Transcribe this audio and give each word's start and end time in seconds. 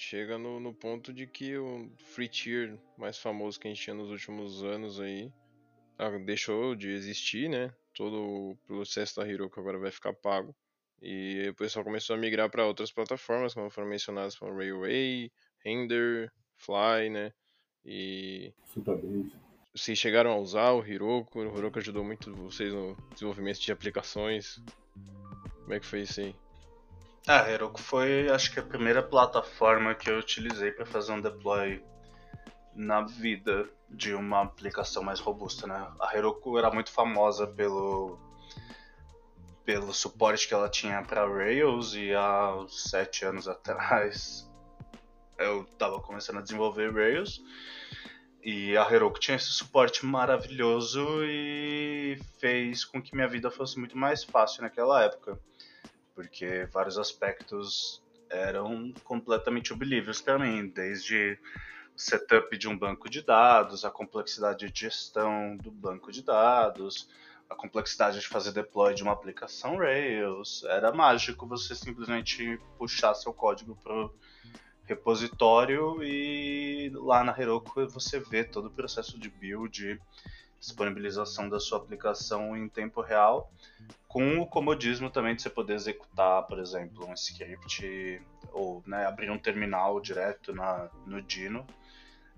chega 0.00 0.38
no, 0.38 0.58
no 0.58 0.72
ponto 0.72 1.12
de 1.12 1.26
que 1.26 1.56
o 1.58 1.90
free 1.98 2.28
tier 2.28 2.78
mais 2.96 3.18
famoso 3.18 3.60
que 3.60 3.68
a 3.68 3.70
gente 3.70 3.82
tinha 3.82 3.94
nos 3.94 4.10
últimos 4.10 4.64
anos 4.64 4.98
aí 4.98 5.30
ah, 5.98 6.08
deixou 6.18 6.74
de 6.74 6.88
existir, 6.90 7.50
né? 7.50 7.70
Todo 7.94 8.16
o 8.16 8.56
processo 8.66 9.16
da 9.20 9.28
Heroku 9.28 9.60
agora 9.60 9.78
vai 9.78 9.90
ficar 9.90 10.14
pago. 10.14 10.56
E 11.02 11.48
o 11.50 11.54
pessoal 11.54 11.84
começou 11.84 12.16
a 12.16 12.18
migrar 12.18 12.50
para 12.50 12.66
outras 12.66 12.90
plataformas, 12.90 13.52
como 13.52 13.70
foram 13.70 13.88
mencionadas 13.88 14.36
como 14.36 14.56
Railway, 14.56 15.30
Render, 15.62 16.32
Fly, 16.56 17.10
né? 17.10 17.32
E. 17.84 18.54
Vocês 19.74 19.98
chegaram 19.98 20.32
a 20.32 20.38
usar 20.38 20.72
o 20.72 20.84
Heroku? 20.84 21.40
O 21.40 21.58
Heroku 21.58 21.78
ajudou 21.78 22.02
muito 22.02 22.34
vocês 22.34 22.72
no 22.72 22.96
desenvolvimento 23.12 23.60
de 23.60 23.70
aplicações. 23.70 24.60
Como 25.62 25.74
é 25.74 25.80
que 25.80 25.86
foi 25.86 26.02
isso 26.02 26.20
aí? 26.20 26.34
Ah, 27.26 27.42
a 27.42 27.50
Heroku 27.50 27.80
foi, 27.80 28.30
acho 28.30 28.50
que 28.52 28.58
a 28.58 28.62
primeira 28.62 29.02
plataforma 29.02 29.94
que 29.94 30.10
eu 30.10 30.18
utilizei 30.18 30.72
para 30.72 30.86
fazer 30.86 31.12
um 31.12 31.20
deploy 31.20 31.84
na 32.74 33.02
vida 33.02 33.68
de 33.88 34.14
uma 34.14 34.42
aplicação 34.42 35.02
mais 35.02 35.20
robusta, 35.20 35.66
né? 35.66 35.86
A 36.00 36.16
Heroku 36.16 36.56
era 36.58 36.70
muito 36.70 36.90
famosa 36.90 37.46
pelo 37.46 38.18
pelo 39.64 39.92
suporte 39.92 40.48
que 40.48 40.54
ela 40.54 40.68
tinha 40.68 41.02
para 41.02 41.28
Rails 41.28 41.94
e 41.94 42.12
há 42.14 42.64
sete 42.68 43.24
anos 43.24 43.46
atrás 43.46 44.50
eu 45.38 45.62
estava 45.62 46.00
começando 46.00 46.38
a 46.38 46.42
desenvolver 46.42 46.92
Rails 46.92 47.40
e 48.42 48.76
a 48.76 48.90
Heroku 48.90 49.20
tinha 49.20 49.36
esse 49.36 49.50
suporte 49.50 50.04
maravilhoso 50.04 51.22
e 51.24 52.18
fez 52.40 52.84
com 52.84 53.00
que 53.00 53.14
minha 53.14 53.28
vida 53.28 53.50
fosse 53.50 53.78
muito 53.78 53.96
mais 53.96 54.24
fácil 54.24 54.62
naquela 54.62 55.04
época 55.04 55.38
porque 56.14 56.68
vários 56.72 56.98
aspectos 56.98 58.02
eram 58.28 58.92
completamente 59.04 59.72
obelíveis 59.72 60.20
para 60.20 60.38
mim, 60.38 60.68
desde 60.68 61.38
o 61.94 61.98
setup 61.98 62.56
de 62.56 62.68
um 62.68 62.78
banco 62.78 63.10
de 63.10 63.22
dados, 63.22 63.84
a 63.84 63.90
complexidade 63.90 64.70
de 64.70 64.80
gestão 64.80 65.56
do 65.56 65.70
banco 65.70 66.12
de 66.12 66.22
dados, 66.22 67.08
a 67.48 67.54
complexidade 67.56 68.20
de 68.20 68.28
fazer 68.28 68.52
deploy 68.52 68.94
de 68.94 69.02
uma 69.02 69.12
aplicação 69.12 69.76
Rails. 69.76 70.62
Era 70.64 70.92
mágico 70.92 71.46
você 71.46 71.74
simplesmente 71.74 72.58
puxar 72.78 73.14
seu 73.14 73.34
código 73.34 73.76
pro 73.82 74.14
repositório 74.84 76.02
e 76.02 76.90
lá 76.94 77.24
na 77.24 77.38
Heroku 77.38 77.86
você 77.88 78.20
vê 78.20 78.44
todo 78.44 78.66
o 78.66 78.70
processo 78.70 79.18
de 79.18 79.28
build, 79.28 80.00
disponibilização 80.60 81.48
da 81.48 81.58
sua 81.58 81.78
aplicação 81.78 82.56
em 82.56 82.68
tempo 82.68 83.00
real 83.00 83.50
com 84.10 84.40
o 84.40 84.46
comodismo 84.46 85.08
também 85.08 85.36
de 85.36 85.42
você 85.42 85.48
poder 85.48 85.74
executar, 85.74 86.44
por 86.48 86.58
exemplo, 86.58 87.06
um 87.06 87.14
script 87.14 88.20
ou 88.52 88.82
né, 88.84 89.06
abrir 89.06 89.30
um 89.30 89.38
terminal 89.38 90.00
direto 90.00 90.52
na, 90.52 90.90
no 91.06 91.22
Dino 91.22 91.64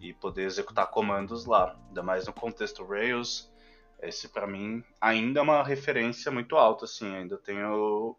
e 0.00 0.12
poder 0.14 0.44
executar 0.44 0.86
comandos 0.88 1.44
lá, 1.44 1.76
ainda 1.88 2.04
mais 2.04 2.24
no 2.26 2.32
contexto 2.32 2.84
Rails. 2.84 3.52
Esse 4.00 4.28
para 4.28 4.46
mim 4.46 4.84
ainda 5.00 5.40
é 5.40 5.42
uma 5.42 5.62
referência 5.64 6.30
muito 6.30 6.56
alta, 6.56 6.84
assim, 6.84 7.16
ainda 7.16 7.36
tenho 7.36 8.16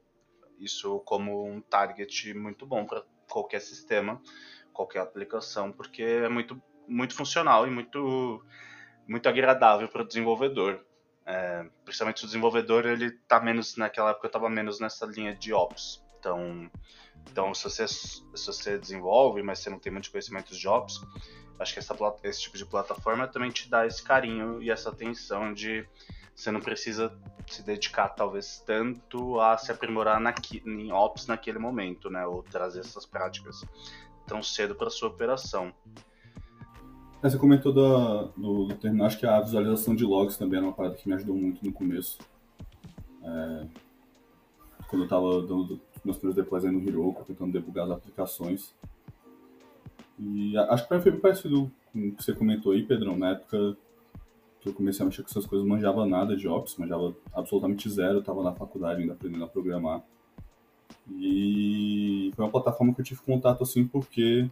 isso 0.59 0.99
como 1.05 1.47
um 1.47 1.61
target 1.61 2.33
muito 2.33 2.65
bom 2.65 2.85
para 2.85 3.01
qualquer 3.29 3.61
sistema, 3.61 4.21
qualquer 4.73 4.99
aplicação, 4.99 5.71
porque 5.71 6.03
é 6.03 6.27
muito 6.27 6.61
muito 6.85 7.15
funcional 7.15 7.65
e 7.65 7.69
muito 7.69 8.43
muito 9.07 9.27
agradável 9.29 9.87
para 9.87 10.01
o 10.01 10.07
desenvolvedor. 10.07 10.79
É, 11.25 11.65
principalmente 11.83 12.23
o 12.23 12.27
desenvolvedor, 12.27 12.85
ele 12.85 13.11
tá 13.27 13.39
menos, 13.39 13.75
naquela 13.75 14.11
época 14.11 14.27
eu 14.27 14.29
estava 14.29 14.49
menos 14.49 14.79
nessa 14.79 15.05
linha 15.05 15.35
de 15.35 15.53
ops. 15.53 16.03
Então, 16.19 16.71
então 17.29 17.53
se, 17.53 17.63
você, 17.63 17.87
se 17.87 18.23
você 18.33 18.77
desenvolve, 18.77 19.41
mas 19.43 19.59
você 19.59 19.69
não 19.69 19.79
tem 19.79 19.91
muitos 19.91 20.09
conhecimentos 20.09 20.57
de 20.57 20.67
ops, 20.67 21.01
acho 21.59 21.73
que 21.73 21.79
essa, 21.79 21.95
esse 22.23 22.41
tipo 22.41 22.57
de 22.57 22.65
plataforma 22.65 23.27
também 23.27 23.49
te 23.49 23.69
dá 23.69 23.85
esse 23.85 24.03
carinho 24.03 24.61
e 24.61 24.69
essa 24.69 24.89
atenção 24.89 25.53
de 25.53 25.87
você 26.35 26.51
não 26.51 26.61
precisa 26.61 27.11
se 27.47 27.63
dedicar 27.63 28.09
talvez 28.09 28.61
tanto 28.65 29.39
a 29.39 29.57
se 29.57 29.71
aprimorar 29.71 30.21
em 30.65 30.91
ops 30.91 31.25
naquele 31.25 31.57
momento, 31.57 32.09
né, 32.09 32.25
ou 32.27 32.43
trazer 32.43 32.81
essas 32.81 33.05
práticas 33.05 33.65
tão 34.27 34.43
cedo 34.43 34.75
para 34.75 34.89
sua 34.89 35.09
operação. 35.09 35.73
É, 37.21 37.29
você 37.29 37.37
comentou 37.37 37.73
do, 37.73 38.27
do 38.37 38.75
terminal, 38.75 39.07
acho 39.07 39.19
que 39.19 39.25
a 39.25 39.41
visualização 39.41 39.95
de 39.95 40.05
logs 40.05 40.37
também 40.37 40.57
era 40.57 40.67
uma 40.67 40.73
parada 40.73 40.95
que 40.95 41.07
me 41.07 41.15
ajudou 41.15 41.35
muito 41.35 41.65
no 41.65 41.73
começo. 41.73 42.19
É, 43.23 43.67
quando 44.87 45.01
eu 45.01 45.05
estava 45.05 45.41
dando 45.41 45.79
meus 46.05 46.17
primeiros 46.17 46.35
deploys 46.35 46.63
aí 46.63 46.71
no 46.71 46.87
Heroku, 46.87 47.25
tentando 47.25 47.51
debugar 47.51 47.85
as 47.85 47.91
aplicações. 47.91 48.73
E 50.19 50.57
acho 50.57 50.87
que 50.87 50.99
foi 50.99 51.11
parecido 51.13 51.71
com 51.91 52.07
o 52.07 52.11
que 52.15 52.23
você 52.23 52.33
comentou 52.33 52.71
aí, 52.71 52.83
Pedrão, 52.83 53.17
na 53.17 53.31
época 53.31 53.75
que 54.59 54.69
eu 54.69 54.73
comecei 54.73 55.03
a 55.03 55.05
mexer 55.05 55.21
com 55.21 55.29
essas 55.29 55.45
coisas, 55.45 55.67
manjava 55.67 56.05
nada 56.05 56.35
de 56.35 56.47
Ops, 56.47 56.77
manjava 56.77 57.15
absolutamente 57.33 57.89
zero, 57.89 58.19
estava 58.19 58.43
na 58.43 58.53
faculdade 58.53 59.01
ainda 59.01 59.13
aprendendo 59.13 59.43
a 59.43 59.47
programar. 59.47 60.03
E 61.11 62.31
foi 62.35 62.45
uma 62.45 62.51
plataforma 62.51 62.93
que 62.93 63.01
eu 63.01 63.05
tive 63.05 63.21
contato 63.21 63.63
assim 63.63 63.85
porque 63.87 64.49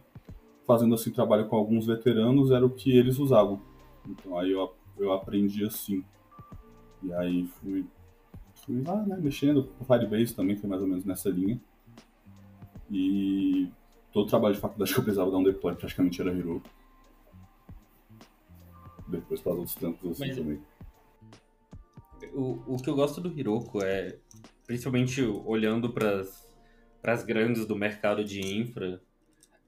fazendo 0.66 0.94
assim 0.94 1.10
trabalho 1.10 1.48
com 1.48 1.56
alguns 1.56 1.86
veteranos 1.86 2.50
era 2.50 2.66
o 2.66 2.70
que 2.70 2.96
eles 2.96 3.18
usavam. 3.18 3.60
Então 4.06 4.38
aí 4.38 4.50
eu, 4.50 4.74
eu 4.98 5.12
aprendi 5.12 5.64
assim. 5.64 6.04
E 7.02 7.12
aí 7.12 7.46
fui, 7.46 7.86
fui 8.64 8.82
lá, 8.82 8.96
né, 9.06 9.16
mexendo. 9.16 9.68
O 9.80 9.84
Firebase 9.84 10.34
também 10.34 10.56
foi 10.56 10.68
mais 10.68 10.82
ou 10.82 10.88
menos 10.88 11.04
nessa 11.04 11.30
linha. 11.30 11.60
E 12.90 13.68
todo 14.12 14.28
trabalho 14.28 14.54
de 14.54 14.60
faculdade 14.60 14.92
que 14.94 14.98
eu 14.98 15.04
precisava 15.04 15.30
dar 15.30 15.38
um 15.38 15.44
deploy 15.44 15.74
praticamente 15.74 16.20
era 16.20 16.30
Hero. 16.30 16.62
Depois 19.08 19.40
para 19.40 19.52
outros 19.52 19.76
trampos 19.76 20.10
assim 20.10 20.28
Mas, 20.28 20.36
também. 20.36 20.60
O, 22.34 22.74
o 22.74 22.76
que 22.76 22.90
eu 22.90 22.94
gosto 22.94 23.20
do 23.20 23.38
Hiroko 23.38 23.82
é, 23.84 24.18
principalmente 24.66 25.22
olhando 25.22 25.92
para 25.92 26.22
as 27.04 27.24
grandes 27.24 27.66
do 27.66 27.76
mercado 27.76 28.24
de 28.24 28.40
infra, 28.40 29.00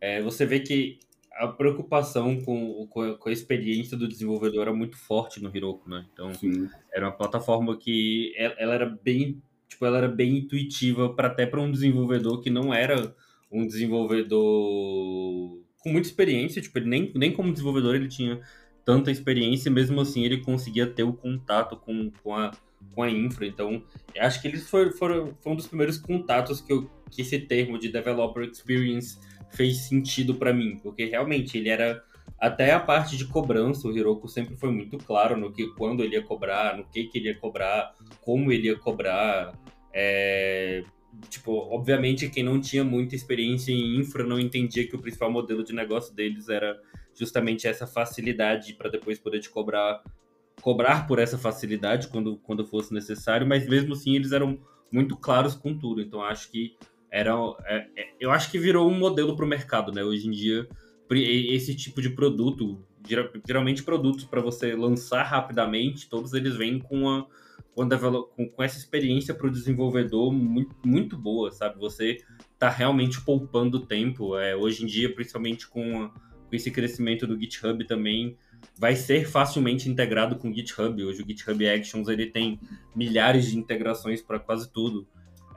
é, 0.01 0.23
você 0.23 0.47
vê 0.47 0.61
que 0.61 0.99
a 1.39 1.47
preocupação 1.47 2.41
com, 2.41 2.87
com, 2.89 3.29
a 3.29 3.33
experiência 3.33 3.97
do 3.97 4.09
desenvolvedor 4.09 4.63
era 4.63 4.73
muito 4.73 4.97
forte 4.97 5.41
no 5.41 5.55
Heroku, 5.55 5.89
né? 5.89 6.05
Então, 6.13 6.35
Sim. 6.35 6.69
era 6.93 7.07
uma 7.07 7.13
plataforma 7.13 7.77
que 7.77 8.33
ela, 8.37 8.55
ela, 8.59 8.75
era 8.75 8.87
bem, 8.87 9.41
tipo, 9.69 9.87
ela 9.87 9.99
era 9.99 10.09
bem 10.09 10.39
intuitiva 10.39 11.15
para 11.15 11.29
até 11.29 11.47
para 11.47 11.61
um 11.61 11.71
desenvolvedor 11.71 12.41
que 12.41 12.51
não 12.51 12.75
era 12.75 13.15
um 13.51 13.65
desenvolvedor 13.67 15.63
com 15.79 15.91
muita 15.91 16.09
experiência, 16.09 16.61
tipo, 16.61 16.77
ele 16.79 16.89
nem, 16.89 17.13
nem 17.15 17.33
como 17.33 17.53
desenvolvedor 17.53 17.95
ele 17.95 18.09
tinha 18.09 18.41
tanta 18.85 19.11
experiência, 19.11 19.71
mesmo 19.71 20.01
assim 20.01 20.25
ele 20.25 20.39
conseguia 20.39 20.87
ter 20.87 21.05
o 21.05 21.13
contato 21.13 21.77
com, 21.77 22.11
com, 22.23 22.35
a, 22.35 22.51
com 22.95 23.03
a 23.03 23.11
infra. 23.11 23.47
Então, 23.47 23.83
acho 24.19 24.43
que 24.43 24.49
eles 24.49 24.69
foram, 24.69 24.91
foram, 24.93 25.35
foram 25.41 25.55
um 25.55 25.57
dos 25.57 25.67
primeiros 25.67 25.99
contatos 25.99 26.61
que, 26.61 26.73
eu, 26.73 26.91
que 27.11 27.23
esse 27.23 27.39
termo 27.39 27.79
de 27.79 27.91
developer 27.91 28.43
experience 28.43 29.19
fez 29.51 29.79
sentido 29.89 30.35
para 30.35 30.53
mim, 30.53 30.79
porque 30.83 31.05
realmente 31.05 31.57
ele 31.59 31.69
era 31.69 32.03
até 32.39 32.73
a 32.73 32.81
parte 32.81 33.17
de 33.17 33.25
cobrança, 33.27 33.89
o 33.89 33.97
Hiroko 33.97 34.29
sempre 34.29 34.57
foi 34.57 34.71
muito 34.71 34.99
claro 34.99 35.37
no 35.37 35.53
que 35.53 35.67
quando 35.75 36.05
ele 36.05 36.15
ia 36.15 36.23
cobrar, 36.23 36.77
no 36.77 36.85
que, 36.85 37.05
que 37.05 37.19
ele 37.19 37.29
ia 37.29 37.39
cobrar, 37.39 37.95
como 38.21 38.53
ele 38.53 38.69
ia 38.69 38.77
cobrar. 38.77 39.53
É, 39.93 40.85
tipo, 41.29 41.53
obviamente 41.53 42.29
quem 42.29 42.45
não 42.45 42.61
tinha 42.61 42.85
muita 42.85 43.17
experiência 43.17 43.73
em 43.73 43.97
infra 43.97 44.23
não 44.23 44.39
entendia 44.39 44.87
que 44.87 44.95
o 44.95 45.01
principal 45.01 45.31
modelo 45.31 45.65
de 45.65 45.73
negócio 45.73 46.15
deles 46.15 46.49
era 46.49 46.79
justamente 47.15 47.67
essa 47.67 47.87
facilidade 47.87 48.75
para 48.75 48.91
depois 48.91 49.19
poder 49.19 49.41
te 49.41 49.51
cobrar 49.51 50.03
cobrar 50.61 51.07
por 51.07 51.19
essa 51.19 51.39
facilidade 51.39 52.09
quando, 52.09 52.37
quando 52.39 52.67
fosse 52.67 52.93
necessário, 52.93 53.47
mas 53.47 53.69
mesmo 53.69 53.95
assim 53.95 54.17
eles 54.17 54.33
eram 54.33 54.59
muito 54.91 55.17
claros 55.17 55.55
com 55.55 55.77
tudo. 55.77 56.01
Então 56.01 56.23
acho 56.23 56.51
que 56.51 56.77
era 57.11 57.35
é, 57.67 57.87
é, 57.97 58.15
eu 58.21 58.31
acho 58.31 58.51
que 58.51 58.59
virou 58.59 58.89
um 58.91 58.99
modelo 58.99 59.35
para 59.37 59.45
o 59.45 59.49
mercado, 59.49 59.93
né? 59.93 60.03
Hoje 60.03 60.29
em 60.29 60.31
dia 60.31 60.69
esse 61.11 61.75
tipo 61.75 62.03
de 62.03 62.11
produto, 62.11 62.85
geralmente 63.47 63.83
produtos 63.83 64.27
para 64.27 64.43
você 64.43 64.75
lançar 64.75 65.23
rapidamente, 65.23 66.07
todos 66.07 66.35
eles 66.35 66.55
vêm 66.55 66.79
com 66.79 67.09
a 67.09 67.27
com, 68.35 68.49
com, 68.49 68.63
essa 68.63 68.77
experiência 68.77 69.33
para 69.33 69.47
o 69.47 69.51
desenvolvedor 69.51 70.33
muito, 70.33 70.75
muito 70.85 71.17
boa, 71.17 71.53
sabe? 71.53 71.79
Você 71.79 72.19
está 72.53 72.69
realmente 72.69 73.21
poupando 73.21 73.87
tempo. 73.87 74.37
É, 74.37 74.57
hoje 74.57 74.83
em 74.83 74.87
dia, 74.87 75.15
principalmente 75.15 75.69
com, 75.69 76.03
a, 76.03 76.09
com 76.09 76.57
esse 76.57 76.71
crescimento 76.73 77.27
do 77.27 77.39
GitHub 77.39 77.87
também, 77.87 78.37
vai 78.77 78.97
ser 78.97 79.29
facilmente 79.29 79.89
integrado 79.89 80.37
com 80.37 80.51
o 80.51 80.55
GitHub. 80.55 81.05
Hoje 81.05 81.23
o 81.23 81.27
GitHub 81.27 81.69
Actions 81.69 82.09
ele 82.09 82.27
tem 82.27 82.59
milhares 82.97 83.47
de 83.47 83.57
integrações 83.57 84.21
para 84.21 84.41
quase 84.41 84.73
tudo. 84.73 85.07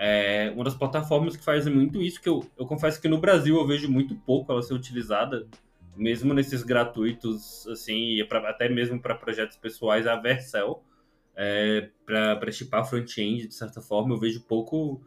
É 0.04 0.52
uma 0.56 0.64
das 0.64 0.74
plataformas 0.74 1.38
que 1.38 1.44
faz 1.44 1.68
muito 1.68 2.02
isso, 2.02 2.20
que 2.20 2.28
eu, 2.28 2.44
eu 2.58 2.66
confesso 2.66 3.00
que 3.00 3.08
no 3.08 3.20
Brasil 3.20 3.56
eu 3.56 3.68
vejo 3.68 3.88
muito 3.88 4.16
pouco 4.16 4.52
ela 4.52 4.64
ser 4.64 4.74
utilizada, 4.74 5.48
mesmo 5.96 6.34
nesses 6.34 6.64
gratuitos, 6.64 7.68
assim, 7.68 8.20
e 8.20 8.24
pra, 8.24 8.50
até 8.50 8.68
mesmo 8.68 9.00
para 9.00 9.14
projetos 9.14 9.58
pessoais, 9.58 10.08
a 10.08 10.16
Vercel, 10.16 10.84
é, 11.36 11.90
para 12.04 12.52
chipar 12.52 12.84
front-end, 12.90 13.48
de 13.48 13.54
certa 13.54 13.80
forma, 13.80 14.16
eu 14.16 14.20
vejo 14.20 14.42
pouco 14.42 15.00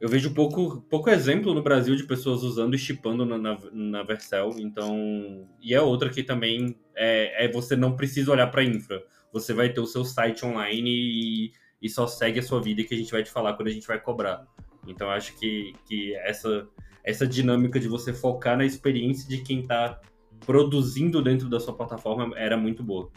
eu 0.00 0.08
vejo 0.08 0.34
pouco, 0.34 0.80
pouco 0.90 1.08
exemplo 1.08 1.54
no 1.54 1.62
Brasil 1.62 1.94
de 1.94 2.02
pessoas 2.02 2.42
usando 2.42 2.74
e 2.74 2.78
chipando 2.78 3.24
na, 3.24 3.38
na, 3.38 3.58
na 3.70 4.02
Vercel, 4.02 4.50
então... 4.58 5.46
E 5.60 5.72
é 5.72 5.80
outra 5.80 6.10
que 6.10 6.24
também 6.24 6.76
é, 6.96 7.44
é 7.44 7.48
você 7.48 7.76
não 7.76 7.94
precisa 7.94 8.32
olhar 8.32 8.48
para 8.48 8.64
infra. 8.64 9.00
Você 9.32 9.54
vai 9.54 9.68
ter 9.68 9.80
o 9.80 9.86
seu 9.86 10.04
site 10.04 10.44
online 10.44 10.90
e, 10.90 11.52
e 11.82 11.88
só 11.88 12.06
segue 12.06 12.38
a 12.38 12.42
sua 12.42 12.60
vida 12.60 12.84
que 12.84 12.94
a 12.94 12.96
gente 12.96 13.10
vai 13.10 13.24
te 13.24 13.30
falar 13.30 13.54
quando 13.54 13.68
a 13.68 13.72
gente 13.72 13.86
vai 13.86 14.00
cobrar. 14.00 14.46
Então 14.86 15.10
acho 15.10 15.36
que, 15.38 15.74
que 15.86 16.14
essa, 16.16 16.68
essa 17.02 17.26
dinâmica 17.26 17.80
de 17.80 17.88
você 17.88 18.12
focar 18.12 18.56
na 18.56 18.64
experiência 18.64 19.28
de 19.28 19.42
quem 19.42 19.60
está 19.60 20.00
produzindo 20.46 21.22
dentro 21.22 21.48
da 21.48 21.58
sua 21.58 21.74
plataforma 21.74 22.38
era 22.38 22.56
muito 22.56 22.82
boa. 22.82 23.10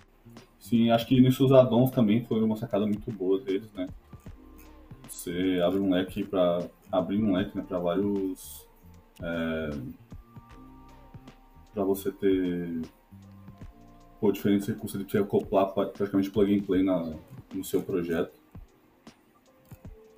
Sim, 0.60 0.90
acho 0.90 1.06
que 1.06 1.22
nesses 1.22 1.52
addons 1.52 1.92
também 1.92 2.24
foi 2.26 2.42
uma 2.42 2.56
sacada 2.56 2.88
muito 2.88 3.12
boa 3.12 3.40
deles, 3.40 3.72
né? 3.74 3.88
Você 5.08 5.62
abre 5.64 5.80
um 5.80 5.92
leque 5.92 6.24
para 6.24 6.68
abrir 6.92 7.22
um 7.24 7.34
leque 7.34 7.56
né, 7.56 7.64
para 7.68 7.78
vários. 7.78 8.68
É, 9.22 9.70
para 11.72 11.84
você 11.84 12.12
ter 12.12 12.82
pô, 14.20 14.32
diferentes 14.32 14.68
recursos 14.68 15.06
de 15.06 15.18
acoplar 15.18 15.72
praticamente 15.72 16.32
plug 16.32 16.56
and 16.56 16.64
play 16.64 16.84
na, 16.84 17.14
no 17.54 17.64
seu 17.64 17.82
projeto. 17.82 18.45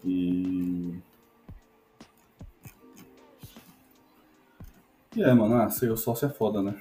E. 0.07 0.99
E 5.15 5.21
é, 5.23 5.33
mano, 5.33 5.55
ah, 5.55 5.69
ser 5.69 5.95
sócio 5.97 6.27
é 6.27 6.29
foda, 6.29 6.61
né? 6.61 6.79